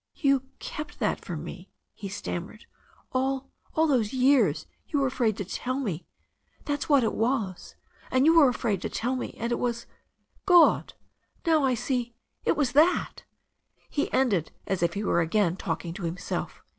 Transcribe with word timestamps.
''You 0.17 0.41
kept 0.57 0.97
that 0.97 1.23
from 1.23 1.43
me," 1.43 1.69
he 1.93 2.09
stammered. 2.09 2.65
"All 3.11 3.45
those 3.75 4.13
years 4.13 4.65
you 4.87 4.97
were 4.99 5.05
afraid 5.05 5.37
to 5.37 5.45
tell 5.45 5.79
me— 5.79 6.07
^that's 6.65 6.89
what 6.89 7.03
it 7.03 7.13
was. 7.13 7.75
And 8.09 8.25
you 8.25 8.33
yrere 8.33 8.49
afraid 8.49 8.81
to 8.81 8.89
tell 8.89 9.15
me. 9.15 9.35
And 9.37 9.51
it 9.51 9.59
was 9.59 9.81
that— 9.83 9.91
God! 10.47 10.93
now; 11.45 11.63
I 11.63 11.75
see— 11.75 12.15
it 12.45 12.57
was 12.57 12.71
that" 12.71 13.25
He 13.91 14.11
ended 14.11 14.51
as 14.65 14.81
if 14.81 14.95
he 14.95 15.03
were 15.03 15.21
again 15.21 15.55
talking 15.55 15.93
to 15.93 16.03
himself. 16.05 16.63